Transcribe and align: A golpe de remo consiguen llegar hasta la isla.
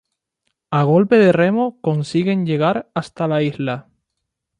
A 0.79 0.81
golpe 0.81 1.17
de 1.19 1.31
remo 1.31 1.79
consiguen 1.79 2.47
llegar 2.47 2.89
hasta 2.95 3.27
la 3.27 3.43
isla. 3.43 3.87